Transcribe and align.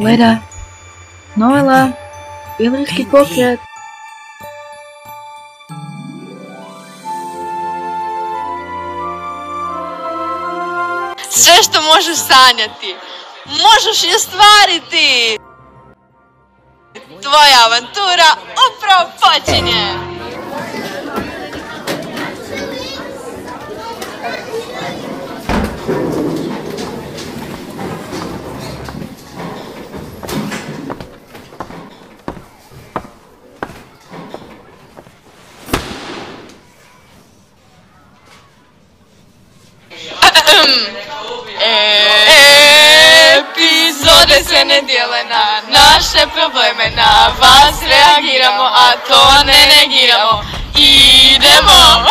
Leda, 0.00 0.38
Noela, 1.36 1.92
Ilirski 2.58 3.06
pokret. 3.10 3.60
Sve 11.30 11.62
što 11.62 11.82
možeš 11.82 12.16
sanjati, 12.16 12.96
možeš 13.46 14.04
i 14.04 14.14
ostvariti. 14.16 15.38
Tvoja 17.22 17.58
avantura 17.64 18.28
upravo 18.68 19.10
počinje. 19.20 20.09
Epizode 43.36 44.44
se 44.48 44.64
ne 44.64 44.82
dijele 44.82 45.24
na 45.24 45.44
naše 45.68 46.26
probleme, 46.34 46.90
na 46.96 47.32
vas 47.40 47.74
reagiramo, 47.82 48.64
a 48.64 48.92
to 49.08 49.44
ne 49.44 49.66
negiramo. 49.76 50.44
Idemo, 50.74 52.06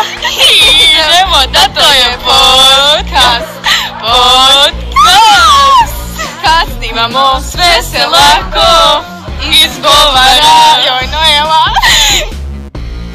idemo, 0.50 1.46
da 1.52 1.68
to 1.74 1.92
je 1.92 2.18
podcast, 2.24 3.52
podcast. 4.00 4.80
Kad 6.42 6.68
snimamo 6.76 7.40
sve 7.50 7.82
se 7.82 8.06
lako 8.06 9.04
izgovara, 9.50 10.60
joj 10.86 11.06
Noela. 11.12 11.64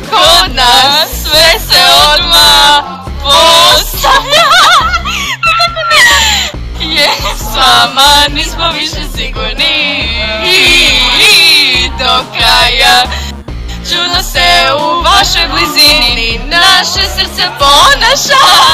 Kod 0.09 0.55
nas 0.55 1.09
sve 1.23 1.59
se 1.59 1.81
odmah 2.13 2.83
postavlja. 3.23 4.64
Je 7.55 7.61
s 7.61 7.67
vama 7.67 8.27
nismo 8.33 8.71
više 8.73 9.01
sigurni. 9.15 10.09
I 11.21 11.89
do 11.99 12.23
kraja. 12.33 13.03
Čudno 13.89 14.23
se 14.23 14.73
u 14.79 15.01
vašoj 15.01 15.47
blizini. 15.51 16.39
Naše 16.45 17.07
srce 17.09 17.49
ponaša 17.59 18.64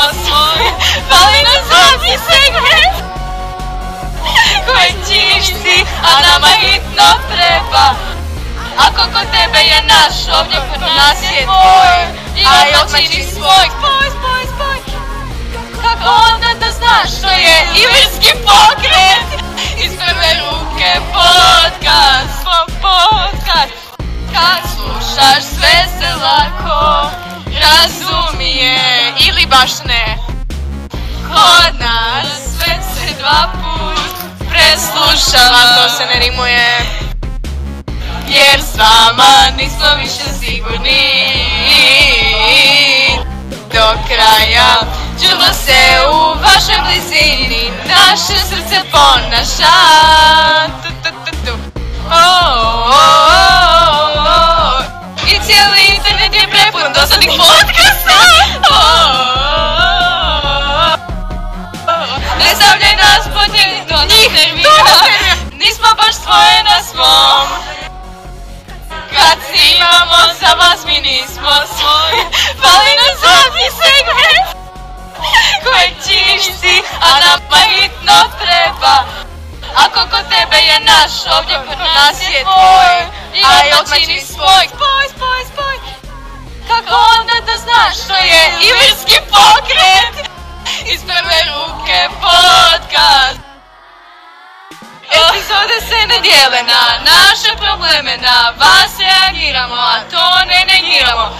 svoji 0.00 0.68
Fali 1.08 1.40
nam 1.48 1.60
zadnji 1.70 2.16
segment. 2.28 2.96
Koji 4.66 4.90
činiš 5.08 5.46
ti, 5.46 5.84
a 6.02 6.20
nama 6.20 6.48
hitno 6.60 7.08
treba. 7.34 7.86
Ako 8.78 9.02
kod 9.12 9.26
tebe 9.32 9.58
je 9.58 9.82
naš, 9.82 10.16
ovdje 10.38 10.58
kod 10.70 10.80
nas 10.80 11.22
je 11.22 11.44
tvoj. 11.44 11.94
A 12.46 12.66
ja 12.72 12.80
činiš 12.96 13.26
svoj, 13.34 13.66
spoj, 13.76 14.06
spoj, 14.16 14.42
spoj. 14.54 14.78
Kako 15.82 16.10
onda 16.32 16.48
da 16.60 16.70
znaš 16.72 16.83
vama 38.84 39.56
nismo 39.56 39.86
više 40.02 40.24
sigurni 40.40 41.04
Do 43.72 43.86
kraja 44.06 44.80
čudno 45.22 45.46
se 45.64 45.80
u 46.12 46.18
vašoj 46.28 46.82
blizini 46.86 47.72
Naše 47.88 48.38
srce 48.48 48.80
ponaša 48.92 49.76
tu, 50.82 50.88
tu, 51.02 51.10
tu, 51.24 51.36
tu. 51.46 51.52
O, 52.10 52.14
o, 52.14 53.04
o, 53.14 53.50
o. 54.16 54.82
I 55.26 55.40
cijeli 55.46 55.96
internet 55.96 56.34
je 56.34 56.48
prepun 56.48 56.92
dosadnih 56.94 57.30
podcasta 57.36 58.14
je 80.74 80.80
naš, 80.80 81.12
ovdje 81.36 81.56
kod 81.68 81.78
nas 81.78 82.16
je 82.34 82.42
tvoj 82.42 83.24
ja 83.70 83.80
činiš 83.94 84.24
svoj, 84.24 84.64
spoj, 84.74 85.04
spoj, 85.16 85.40
spoj. 85.52 85.76
Kako 86.68 86.94
onda 87.18 87.36
da 87.46 87.56
znaš 87.56 88.04
što 88.04 88.14
je 88.14 88.42
Ilirski 88.68 89.18
pokret? 89.30 90.14
Iz 90.92 91.00
prve 91.00 91.38
ruke 91.52 92.08
podcast. 92.20 93.40
Epizode 95.10 95.78
se 95.88 96.06
ne 96.06 96.18
dijele 96.20 96.62
na 96.62 96.82
naše 97.12 97.56
probleme, 97.56 98.16
na 98.16 98.52
vas 98.58 98.92
reagiramo, 98.98 99.74
a 99.74 100.00
to 100.10 100.44
ne 100.46 100.64
negiramo. 100.72 101.38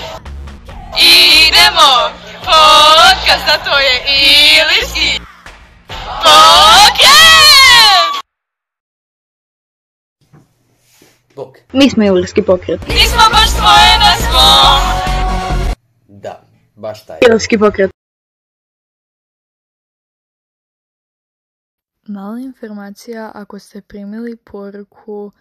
Idemo, 0.99 2.11
podcast, 2.45 3.49
a 3.49 3.65
to 3.65 3.79
je 3.79 4.05
Ilirski 4.07 5.21
pokret! 6.23 7.25
Bok. 11.37 11.64
Mi 11.75 11.91
smo 11.91 12.05
Ilirski 12.05 12.43
pokret. 12.43 12.81
Nismo 12.89 13.23
baš 13.33 13.51
svoje 13.51 13.99
na 14.05 14.17
svom. 14.17 14.81
Da, 16.09 16.43
baš 16.75 17.07
taj. 17.07 17.19
Ilirski 17.29 17.59
pokret. 17.59 17.91
Mala 22.09 22.39
informacija 22.39 23.31
ako 23.35 23.59
ste 23.59 23.81
primili 23.81 24.37
poruku 24.37 25.33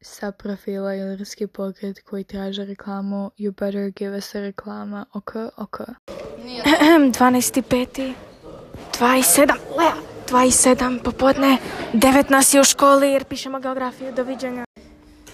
sa 0.00 0.32
profila 0.32 0.94
Ilirski 0.94 1.46
pokret 1.46 2.00
koji 2.00 2.24
traže 2.24 2.64
reklamu, 2.64 3.30
you 3.38 3.50
better 3.50 3.90
give 3.90 4.16
us 4.16 4.34
a 4.34 4.40
reklama, 4.40 5.06
ok, 5.12 5.34
ok. 5.56 5.80
12.5. 5.80 8.12
27. 9.00 9.52
Lea, 9.78 9.92
27 10.28 11.02
popodne. 11.02 11.58
9 11.92 12.30
nas 12.30 12.54
je 12.54 12.60
u 12.60 12.64
školi 12.64 13.10
jer 13.10 13.24
pišemo 13.24 13.60
geografiju. 13.60 14.12
Doviđenja. 14.12 14.64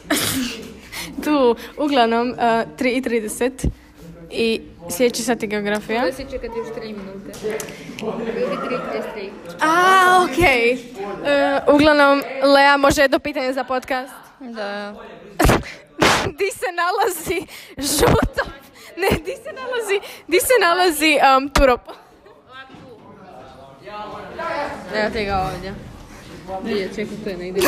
Tu, 1.24 1.56
uglavnom, 1.76 2.30
uh, 2.30 2.36
3.30 2.36 3.68
i 4.30 4.60
sljedeći 4.90 5.22
sat 5.22 5.42
je 5.42 5.48
geografija. 5.48 6.06
To 6.06 6.12
se 6.12 6.24
čekati 6.30 6.58
još 6.58 6.68
3 6.68 6.82
minute. 6.82 7.38
Ili 8.36 8.56
3.33. 8.56 9.28
A, 9.60 10.26
okej. 10.30 10.72
Uh, 10.72 11.74
uglavnom, 11.74 12.22
Lea 12.54 12.76
može 12.76 13.02
jedno 13.02 13.18
pitanje 13.18 13.52
za 13.52 13.64
podcast. 13.64 14.12
Da. 14.40 14.94
di 16.38 16.50
se 16.50 16.66
nalazi 16.72 17.46
žuto... 17.78 18.58
Ne, 18.96 19.08
di 19.24 19.36
se 19.36 19.52
nalazi, 19.52 20.00
di 20.26 20.40
se 20.40 20.52
nalazi 20.60 21.18
um, 21.36 21.48
turopo? 21.48 21.92
Evo 24.94 25.10
te 25.12 25.24
ga 25.24 25.50
ovdje. 25.54 25.74
Nije, 26.64 26.88
čekaj, 26.88 27.16
to 27.24 27.30
je 27.30 27.36
negdje. 27.36 27.62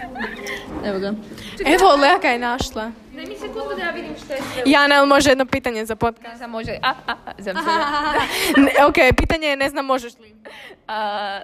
Evo 0.88 0.98
ga. 0.98 1.14
Evo, 1.64 1.96
Lea 1.96 2.18
ga 2.18 2.28
je 2.28 2.38
našla. 2.38 2.90
Daj 3.14 3.26
mi 3.26 3.36
sekundu 3.36 3.74
da 3.76 3.82
ja 3.82 3.90
vidim 3.90 4.14
što 4.24 4.32
je 4.32 4.40
sve. 4.52 4.62
Jana, 4.66 4.94
jel 4.94 5.06
može 5.06 5.30
jedno 5.30 5.46
pitanje 5.46 5.86
za 5.86 5.96
podcast? 5.96 6.38
Sam 6.38 6.50
može... 6.50 6.78
A, 6.82 6.94
a, 7.06 7.12
a, 7.26 7.32
zam 7.38 7.56
se. 7.56 7.70
Ne, 8.62 8.86
ok, 8.86 9.16
pitanje 9.16 9.48
je 9.48 9.56
ne 9.56 9.68
znam 9.68 9.84
možeš 9.84 10.18
li. 10.18 10.34
A, 10.88 11.40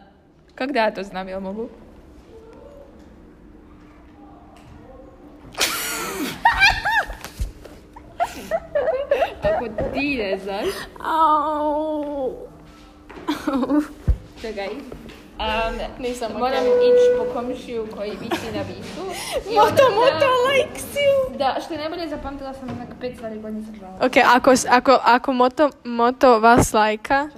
kak 0.54 0.72
da 0.72 0.80
ja 0.80 0.94
to 0.94 1.02
znam, 1.02 1.28
jel 1.28 1.40
mogu? 1.40 1.68
ako 9.62 9.92
ti 9.94 10.16
ne 10.16 10.38
znaš, 10.38 10.66
Au. 11.04 12.34
čekaj. 14.40 14.68
Nisam 15.98 16.32
Moram 16.32 16.64
ići 16.64 17.18
po 17.18 17.24
komšiju 17.32 17.86
koji 17.96 18.10
visi 18.10 18.52
na 18.54 18.62
visu. 18.62 19.00
Moto, 19.56 19.82
moto, 19.94 20.26
Alexiju. 20.46 21.38
Da, 21.38 21.56
što 21.64 21.74
je 21.74 21.80
najbolje 21.80 22.08
zapamtila 22.08 22.54
sam 22.54 22.68
onak 22.68 22.88
pet 23.00 23.16
stvari 23.16 23.42
koje 23.42 23.52
nisam 23.52 23.74
znala. 23.78 23.94
Ok, 23.94 24.16
ako, 24.36 24.54
ako, 24.68 24.98
ako 25.04 25.32
moto, 25.32 25.70
moto 25.84 26.38
vas 26.40 26.72
lajka, 26.72 27.28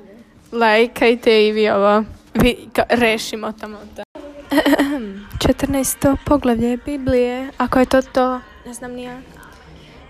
lajkajte 0.53 1.47
i 1.47 1.53
vi 1.53 1.71
ovo. 1.71 2.05
Vi, 2.35 2.69
ka, 2.73 2.83
reši 2.89 3.37
moto 3.37 3.69
moto. 3.69 4.03
14. 5.39 6.17
poglavlje 6.25 6.77
Biblije, 6.77 7.51
ako 7.59 7.79
je 7.79 7.87
to 7.87 8.03
to, 8.03 8.41
ne 8.67 8.75
znam 8.75 8.93
nija. 8.93 9.21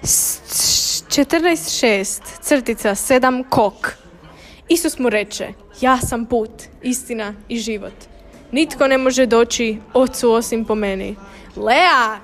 14.6, 0.02 2.22
crtica, 2.40 2.90
7 2.90 3.44
kok. 3.48 4.03
Isus 4.68 4.98
mu 4.98 5.10
reče, 5.10 5.48
ja 5.80 5.98
sam 5.98 6.26
put, 6.26 6.50
istina 6.82 7.34
i 7.48 7.58
život. 7.58 7.92
Nitko 8.52 8.86
ne 8.86 8.98
može 8.98 9.26
doći 9.26 9.78
ocu 9.94 10.32
osim 10.32 10.64
po 10.64 10.74
meni. 10.74 11.16
Lea! 11.56 12.18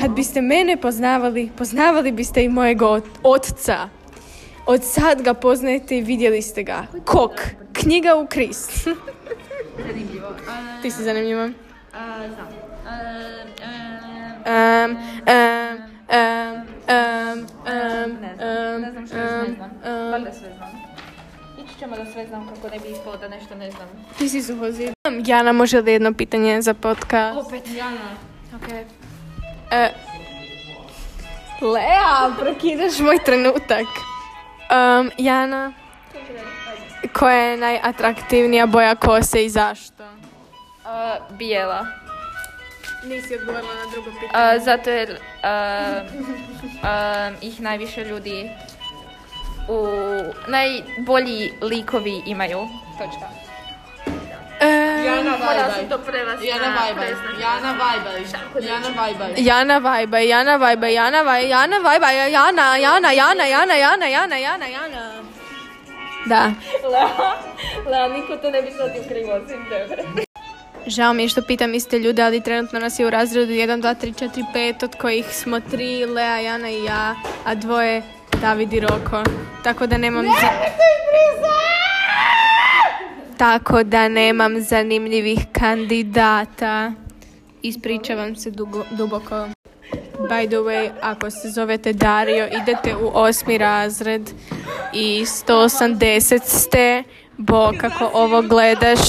Kad 0.00 0.10
biste 0.10 0.40
mene 0.40 0.76
poznavali, 0.76 1.50
poznavali 1.58 2.12
biste 2.12 2.44
i 2.44 2.48
mojeg 2.48 2.82
ot- 2.82 3.02
otca. 3.22 3.88
Od 4.66 4.84
sad 4.84 5.22
ga 5.22 5.34
poznajete 5.34 5.98
i 5.98 6.02
vidjeli 6.02 6.42
ste 6.42 6.62
ga. 6.62 6.86
Kok, 7.04 7.32
knjiga 7.72 8.16
u 8.16 8.26
Krist. 8.26 8.88
Zanimljivo. 9.86 10.28
Ti 10.82 10.90
si 10.90 11.02
zanimljiva. 11.02 11.50
Znam. 12.34 12.48
Um, 12.86 12.92
um, 15.26 15.32
um, 16.08 16.66
um, 16.88 17.46
um, 17.66 18.16
um, 18.40 18.86
um, 19.12 19.56
um. 20.14 20.26
Ćemo 21.78 21.96
da 21.96 22.12
sve 22.12 22.26
znam 22.26 22.48
kako 22.48 22.68
ne 22.68 22.78
bi 22.78 22.88
ispalo 22.88 23.16
da 23.16 23.28
nešto 23.28 23.54
ne 23.54 23.70
znam. 23.70 23.88
Ti 24.18 24.28
si 24.28 24.42
suhozi. 24.42 24.92
Jana, 25.26 25.52
može 25.52 25.80
li 25.80 25.92
jedno 25.92 26.14
pitanje 26.14 26.62
za 26.62 26.74
podcast? 26.74 27.46
Opet 27.46 27.68
Jana. 27.68 28.10
Ok. 28.56 28.68
E, 29.70 29.90
Lea, 31.60 32.30
prekidaš 32.40 32.98
moj 32.98 33.18
trenutak. 33.24 33.86
Um, 34.70 35.10
Jana, 35.18 35.72
koja 37.12 37.36
je 37.36 37.56
najatraktivnija 37.56 38.66
boja 38.66 38.94
kose 38.94 39.44
i 39.44 39.48
zašto? 39.48 40.04
bijela. 41.30 41.86
Nisi 43.04 43.34
odgovorila 43.34 43.74
na 43.74 43.90
drugo 43.92 44.10
pitanje. 44.20 44.56
Uh, 44.56 44.64
zato 44.64 44.90
jer 44.90 45.10
uh, 45.10 45.18
ih 47.48 47.60
najviše 47.60 48.04
ljudi 48.04 48.50
u 49.68 49.86
najbolji 50.48 51.52
likovi 51.62 52.22
imaju. 52.26 52.68
Točka. 52.98 53.44
Jana 55.04 55.38
sam 55.76 55.88
to 55.88 55.98
prevesti 55.98 56.46
Jana 56.46 56.68
na 56.68 56.74
Vajbaj. 56.80 57.08
Jana 57.40 57.72
Vajbaj, 57.72 58.22
Jana 58.66 58.88
Vajbaj. 58.96 59.34
Jana 59.36 59.78
Vajba, 59.78 60.18
Jana 60.18 60.56
Vajba, 60.56 60.86
Jana 60.86 61.22
Vajba, 61.22 61.38
Jana 61.38 61.78
Vajba, 61.78 62.10
Jana, 62.10 62.76
Jana, 62.76 63.12
Jana, 63.12 63.44
Jana, 63.44 63.74
Jana, 63.74 64.06
Jana, 64.06 64.36
Jana, 64.36 64.66
Jana. 64.66 65.12
Da. 66.26 66.52
Lea, 66.92 67.08
Lea, 67.90 68.08
niko 68.08 68.36
to 68.36 68.50
ne 68.50 68.62
bi 68.62 68.70
shvatio 68.70 69.02
krivo 69.08 69.32
osim 69.32 69.66
tebe. 69.68 70.24
Žao 70.86 71.12
mi 71.12 71.22
je 71.22 71.28
što 71.28 71.42
pitam 71.42 71.74
iste 71.74 71.98
ljude, 71.98 72.22
ali 72.22 72.40
trenutno 72.40 72.78
nas 72.78 72.98
je 72.98 73.06
u 73.06 73.10
razredu 73.10 73.52
1, 73.52 73.82
2, 73.82 73.94
3, 73.94 74.28
4, 74.28 74.44
5, 74.54 74.84
od 74.84 74.96
kojih 75.00 75.26
smo 75.26 75.60
tri, 75.60 76.06
Lea, 76.06 76.38
Jana 76.38 76.70
i 76.70 76.84
ja, 76.84 77.14
a 77.44 77.54
dvoje 77.54 78.02
David 78.44 78.72
i 78.72 78.80
Roko. 78.80 79.22
Tako 79.62 79.86
da 79.86 79.98
nemam... 79.98 80.24
za- 80.24 80.48
Tako 83.38 83.82
da 83.82 84.08
nemam 84.08 84.60
zanimljivih 84.60 85.38
kandidata. 85.52 86.92
Ispričavam 87.62 88.36
se 88.36 88.50
dugo, 88.50 88.84
duboko. 88.90 89.48
By 90.20 90.46
the 90.46 90.56
way, 90.58 90.90
ako 91.02 91.30
se 91.30 91.48
zovete 91.50 91.92
Dario, 91.92 92.48
idete 92.52 92.96
u 92.96 93.10
osmi 93.14 93.58
razred 93.58 94.30
i 94.92 95.24
180 95.26 96.40
ste, 96.44 97.02
bo 97.36 97.72
kako 97.72 98.10
ovo 98.14 98.42
gledaš 98.42 99.00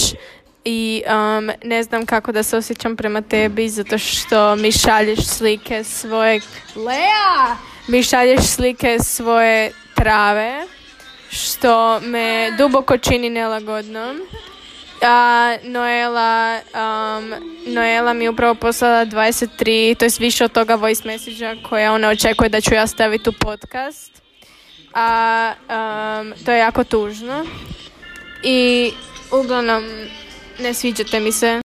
i 0.66 1.04
um, 1.08 1.52
ne 1.64 1.84
znam 1.84 2.06
kako 2.06 2.32
da 2.32 2.44
se 2.44 2.58
osjećam 2.58 2.96
prema 2.96 3.22
tebi 3.22 3.70
zato 3.70 3.98
što 3.98 4.56
mi 4.56 4.72
šalješ 4.72 5.26
slike 5.28 5.84
svoje... 5.84 6.42
Lea! 6.76 7.56
Mi 7.88 8.04
šalješ 8.04 8.46
slike 8.46 8.98
svoje 9.00 9.72
trave 9.96 10.68
što 11.30 12.00
me 12.00 12.52
duboko 12.58 12.98
čini 12.98 13.30
nelagodno. 13.30 14.16
A, 15.02 15.58
Noela, 15.64 16.60
um, 16.74 17.34
Noela 17.74 18.14
mi 18.14 18.30
upravo 18.30 18.56
poslala 18.56 19.06
23, 19.06 19.96
to 19.96 20.06
je 20.06 20.12
više 20.20 20.46
od 20.46 20.52
toga 20.52 20.76
voice 20.76 21.02
message 21.06 21.62
koja 21.70 21.94
ona 21.94 22.10
očekuje 22.10 22.50
da 22.50 22.62
ću 22.62 22.74
ja 22.74 22.88
staviti 22.88 23.30
u 23.30 23.34
podcast. 23.34 24.22
A 24.94 25.52
um, 25.60 26.34
to 26.46 26.52
je 26.52 26.60
jako 26.60 26.84
tužno. 26.84 27.46
I 28.44 28.92
uglavnom 29.32 29.84
ne 30.60 30.74
sviđate 30.74 31.20
mi 31.20 31.32
se. 31.32 31.65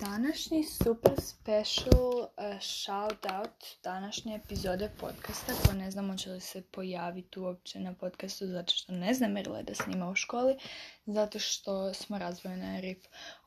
Današnji 0.00 0.64
super 0.64 1.12
special 1.20 2.28
shout 2.60 3.26
out 3.38 3.64
današnje 3.84 4.34
epizode 4.34 4.90
podcasta 5.00 5.52
koja 5.64 5.74
ne 5.74 5.90
znam 5.90 6.10
hoće 6.10 6.30
li 6.30 6.40
se 6.40 6.62
pojaviti 6.62 7.40
uopće 7.40 7.80
na 7.80 7.94
podcastu 7.94 8.46
zato 8.46 8.72
što 8.74 8.92
ne 8.92 9.14
znam 9.14 9.36
jer 9.36 9.48
snima 9.74 10.10
u 10.10 10.14
školi 10.14 10.56
zato 11.06 11.38
što 11.38 11.94
smo 11.94 12.18
razvojene 12.18 12.80
RIF. 12.80 12.98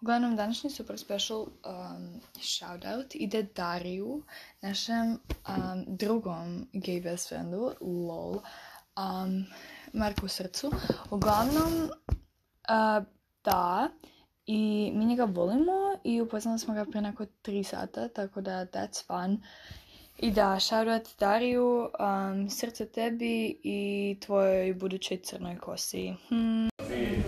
Uglavnom 0.02 0.36
današnji 0.36 0.70
super 0.70 1.00
special 1.00 1.42
um, 1.42 2.22
shout 2.42 2.86
out 2.86 3.16
ide 3.16 3.44
Dariju, 3.44 4.24
našem 4.62 5.12
um, 5.12 5.86
drugom 5.88 6.70
gay 6.74 7.04
best 7.04 7.30
friendu, 7.30 7.74
lol, 7.82 8.34
um, 8.98 9.46
Marku 9.94 10.28
Srcu. 10.28 10.72
Uglavnom, 11.12 11.90
uh, 12.70 13.06
da, 13.44 13.90
i 14.48 14.92
mi 14.96 15.06
njega 15.06 15.24
volimo 15.24 15.98
i 16.04 16.22
upoznali 16.22 16.60
smo 16.60 16.74
ga 16.74 16.86
prije 16.86 17.02
neko 17.02 17.26
tri 17.42 17.64
sata, 17.64 18.08
tako 18.08 18.42
da 18.42 18.66
that's 18.66 19.06
fun. 19.08 19.42
I 20.18 20.32
da, 20.32 20.60
shoutout 20.60 21.20
Dariju, 21.20 21.90
um, 22.00 22.50
srce 22.50 22.86
tebi 22.86 23.60
i 23.64 24.18
tvojoj 24.26 24.74
budućoj 24.74 25.18
crnoj 25.18 25.58
kosi. 25.58 26.14
Hm. 26.30 26.68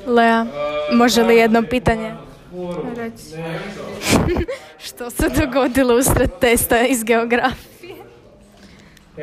Lea, 0.08 0.46
može 0.94 1.24
li 1.24 1.36
jedno 1.36 1.63
pitanje? 1.70 2.13
Reci. 2.96 3.36
Što 4.86 5.10
se 5.10 5.30
dogodilo 5.30 5.98
usred 5.98 6.30
testa 6.39 6.82
iz 6.82 7.03
geografije? 7.03 7.96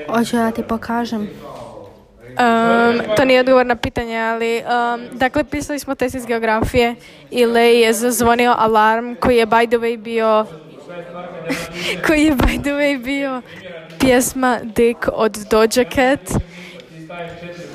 Hoću 0.09 0.37
da 0.37 0.51
ti 0.51 0.63
pokažem. 0.63 1.29
Um, 2.35 3.01
to 3.17 3.25
nije 3.25 3.41
odgovor 3.41 3.67
na 3.67 3.77
pitanje, 3.77 4.19
ali 4.19 4.63
um, 4.63 5.19
dakle 5.19 5.45
pisali 5.45 5.79
smo 5.79 5.95
test 5.95 6.15
iz 6.15 6.27
geografije 6.27 6.95
i 7.31 7.47
Lej 7.47 7.81
je 7.81 7.93
zazvonio 7.93 8.55
alarm 8.59 9.15
koji 9.15 9.37
je 9.37 9.47
by 9.47 9.69
the 9.69 9.77
way 9.77 9.97
bio 9.97 10.47
koji 12.07 12.25
je 12.25 12.33
by 12.33 12.63
the 12.63 12.71
way 12.71 13.05
bio 13.05 13.43
pjesma 14.01 14.59
Dick 14.63 15.09
od 15.13 15.37
Doja 15.51 15.69
Cat. 15.69 16.21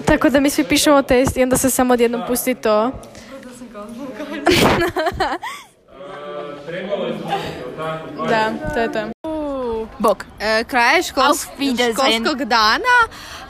Tako 0.05 0.29
da 0.29 0.39
mi 0.39 0.49
svi 0.49 0.63
pišemo 0.63 1.01
test 1.01 1.37
i 1.37 1.43
onda 1.43 1.57
se 1.57 1.69
samo 1.69 1.93
odjednom 1.93 2.21
pusti 2.27 2.55
to. 2.55 2.91
da, 8.29 8.53
to 8.73 8.79
je 8.79 8.91
to. 8.91 8.99
Bok. 9.99 10.25
E, 10.39 10.63
kraj 10.63 10.95
je 10.95 11.03
škols- 11.03 11.47
školskog 11.93 12.45
dana. 12.45 12.95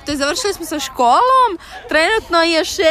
To 0.10 0.14
je 0.14 0.18
završili 0.18 0.54
smo 0.54 0.66
sa 0.66 0.80
školom. 0.80 1.52
Trenutno 1.90 2.42
je 2.42 2.62
6 2.62 2.84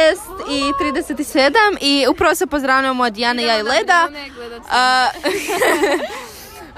i 0.49 0.61
37 0.81 1.51
i 1.81 2.07
upravo 2.09 2.35
se 2.35 2.47
pozdravljamo 2.47 3.03
od 3.03 3.17
Jana, 3.17 3.41
ja 3.41 3.59
i 3.59 3.63
Leda. 3.63 4.07
A, 4.71 5.07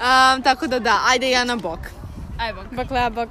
a, 0.00 0.38
tako 0.44 0.66
da 0.66 0.78
da, 0.78 1.00
ajde 1.08 1.30
Jana 1.30 1.56
bok. 1.56 1.78
Bok 2.70 2.90
Lea, 2.90 3.10
bok. 3.10 3.28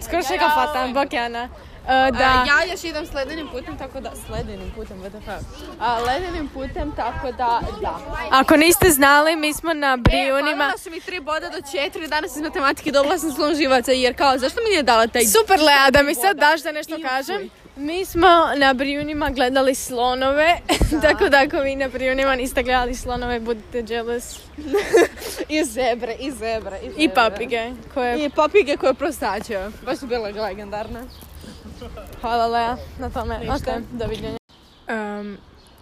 Skoro 0.00 0.22
što 0.22 0.34
ga 0.34 0.50
fatam, 0.54 0.94
bok 0.94 1.12
Jana. 1.12 1.48
Uh, 1.84 1.90
Da. 1.90 2.10
da. 2.10 2.44
ja 2.48 2.72
još 2.72 2.84
idem 2.84 3.06
sledenim 3.06 3.48
putem, 3.52 3.78
tako 3.78 4.00
da, 4.00 4.10
sledenim 4.26 4.70
putem, 4.76 4.98
what 5.02 5.08
the 5.10 5.20
fuck. 5.20 5.66
Ledenim 6.06 6.48
putem, 6.48 6.92
tako 6.96 7.32
da, 7.32 7.60
da. 7.80 7.98
Ako 8.30 8.56
niste 8.56 8.90
znali, 8.90 9.36
mi 9.36 9.52
smo 9.52 9.72
na 9.74 9.94
E, 9.94 9.96
Brijunima. 9.96 10.64
falila 10.64 10.78
su 10.78 10.90
mi 10.90 11.00
tri 11.00 11.20
boda 11.20 11.48
do 11.48 11.58
četiri, 11.72 12.08
danas 12.08 12.36
iz 12.36 12.42
matematike 12.42 12.92
dobila 12.92 13.18
sam 13.18 13.32
slon 13.32 13.54
živaca, 13.54 13.92
jer 13.92 14.16
kao, 14.16 14.38
zašto 14.38 14.60
mi 14.60 14.68
nije 14.70 14.82
dala 14.82 15.06
taj... 15.06 15.22
Super 15.24 15.60
Lea, 15.60 15.90
da 15.90 16.02
mi 16.02 16.14
sad 16.14 16.36
daš 16.36 16.62
da 16.62 16.72
nešto 16.72 16.96
kažem. 17.02 17.50
Mi 17.76 18.04
smo 18.04 18.28
na 18.56 18.74
Brijunima 18.74 19.30
gledali 19.30 19.74
slonove, 19.74 20.58
tako 21.02 21.28
da 21.28 21.40
ako 21.40 21.56
vi 21.58 21.76
na 21.76 21.88
Brijunima 21.88 22.36
niste 22.36 22.62
gledali 22.62 22.94
slonove, 22.94 23.40
budite 23.40 23.84
jealous. 23.88 24.36
I 25.48 25.64
zebre, 25.64 26.14
i 26.20 26.30
zebre, 26.30 26.78
i 26.82 26.88
zebre. 26.88 27.04
I 27.04 27.08
papige, 27.08 27.70
koje... 27.94 28.24
I 28.24 28.30
papige 28.30 28.76
koje 28.76 28.94
prostačaju. 28.94 29.72
Baš 29.84 29.98
su 29.98 30.06
bile 30.06 30.32
legendarne. 30.32 31.00
Hvala 32.20 32.46
Lea 32.46 32.76
na 32.98 33.10
tome. 33.10 33.36
Ok, 33.36 33.82
doviđenja. 33.92 34.36
Um, 34.88 35.38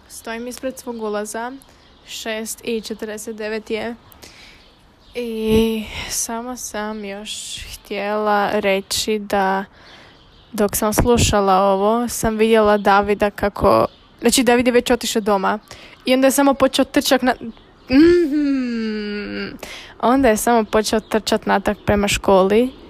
stojim 0.09 0.47
ispred 0.47 0.79
svog 0.79 1.03
ulaza. 1.03 1.51
6 2.07 2.61
i 2.63 2.81
49 2.81 3.71
je. 3.71 3.95
I 5.15 5.83
samo 6.09 6.57
sam 6.57 7.05
još 7.05 7.65
htjela 7.73 8.59
reći 8.59 9.19
da 9.19 9.65
dok 10.51 10.75
sam 10.75 10.93
slušala 10.93 11.59
ovo, 11.59 12.07
sam 12.07 12.37
vidjela 12.37 12.77
Davida 12.77 13.29
kako... 13.29 13.87
Znači, 14.21 14.43
David 14.43 14.67
je 14.67 14.73
već 14.73 14.91
otišao 14.91 15.21
doma. 15.21 15.59
I 16.05 16.13
onda 16.13 16.27
je 16.27 16.31
samo 16.31 16.53
počeo 16.53 16.85
trčak 16.85 17.21
na... 17.21 17.33
Mhm. 17.89 19.55
Onda 20.01 20.29
je 20.29 20.37
samo 20.37 20.63
počeo 20.63 20.99
trčat 20.99 21.45
natak 21.45 21.77
prema 21.85 22.07
školi. 22.07 22.82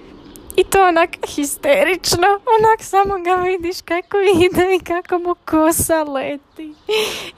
I 0.58 0.64
to 0.64 0.88
onak 0.88 1.10
histerično, 1.28 2.28
onak 2.28 2.82
samo 2.82 3.14
ga 3.24 3.36
vidiš 3.36 3.82
kako 3.82 4.18
ide 4.18 4.76
i 4.76 4.80
kako 4.80 5.20
mu 5.20 5.36
kosa 5.46 6.04
leti. 6.04 6.64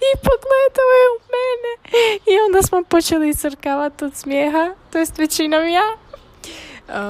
I 0.08 0.12
pogledao 0.24 0.92
je 1.00 1.08
u 1.16 1.20
mene. 1.36 2.00
I 2.26 2.40
onda 2.48 2.62
smo 2.62 2.84
počeli 2.84 3.36
crkavati 3.36 4.06
od 4.06 4.16
smijeha, 4.16 4.74
to 4.92 4.98
jest 4.98 5.18
većinom 5.18 5.68
ja. 5.68 5.98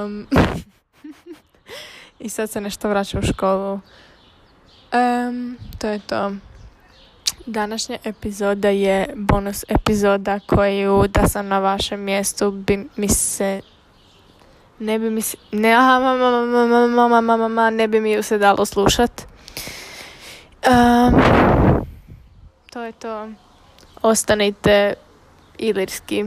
Um, 0.04 0.26
I 2.24 2.28
sad 2.28 2.50
se 2.50 2.60
nešto 2.60 2.88
vraća 2.88 3.18
u 3.18 3.22
školu. 3.22 3.80
Em, 4.92 5.58
to 5.78 5.86
je 5.88 6.00
to. 6.06 6.32
Današnja 7.46 7.98
epizoda 8.04 8.68
je 8.68 9.12
bonus 9.16 9.64
epizoda 9.68 10.40
koju 10.46 11.04
da 11.08 11.28
sam 11.28 11.48
na 11.48 11.58
vašem 11.58 12.00
mjestu 12.00 12.50
bi 12.50 12.88
mi 12.96 13.08
se 13.08 13.60
ne 14.78 14.98
bi 14.98 15.10
mi 15.10 15.22
se, 15.22 15.36
ne, 15.52 15.74
aha, 15.74 16.00
mama, 16.00 17.08
mama, 17.08 17.36
mama, 17.36 17.70
ne 17.70 17.88
bi 17.88 18.00
mi 18.00 18.12
ju 18.12 18.22
se 18.22 18.38
dalo 18.38 18.64
slušat. 18.64 19.26
Um, 20.66 21.22
to 22.70 22.82
je 22.82 22.92
to. 22.92 23.28
Ostanite 24.02 24.94
ilirski. 25.58 26.24